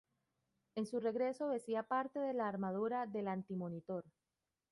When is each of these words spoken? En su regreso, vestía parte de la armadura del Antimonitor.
En 0.73 0.87
su 0.87 0.99
regreso, 0.99 1.49
vestía 1.49 1.83
parte 1.83 2.17
de 2.19 2.33
la 2.33 2.47
armadura 2.47 3.05
del 3.05 3.27
Antimonitor. 3.27 4.03